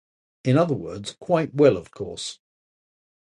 [0.43, 2.39] In other words, quite well of course.